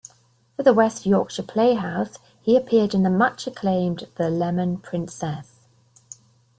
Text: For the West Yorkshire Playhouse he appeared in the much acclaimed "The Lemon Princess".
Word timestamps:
For 0.55 0.63
the 0.63 0.73
West 0.73 1.05
Yorkshire 1.05 1.43
Playhouse 1.43 2.17
he 2.41 2.57
appeared 2.57 2.95
in 2.95 3.03
the 3.03 3.09
much 3.11 3.45
acclaimed 3.45 4.07
"The 4.15 4.31
Lemon 4.31 4.79
Princess". 4.79 5.67